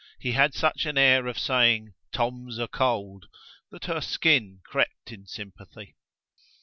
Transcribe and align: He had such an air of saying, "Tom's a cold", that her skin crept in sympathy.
He 0.19 0.31
had 0.31 0.55
such 0.55 0.87
an 0.87 0.97
air 0.97 1.27
of 1.27 1.37
saying, 1.37 1.93
"Tom's 2.11 2.57
a 2.57 2.67
cold", 2.67 3.27
that 3.69 3.85
her 3.85 4.01
skin 4.01 4.61
crept 4.63 5.11
in 5.11 5.27
sympathy. 5.27 5.95